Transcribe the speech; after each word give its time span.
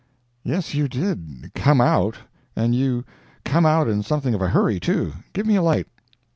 "Yes, 0.43 0.73
you 0.73 0.87
did 0.87 1.51
'come 1.53 1.79
out'—and 1.79 2.73
you 2.73 3.05
'come 3.45 3.67
out' 3.67 3.87
in 3.87 4.01
something 4.01 4.33
of 4.33 4.41
a 4.41 4.49
hurry, 4.49 4.79
too. 4.79 5.13
Give 5.31 5.45
me 5.45 5.57
a 5.57 5.61
light." 5.61 5.87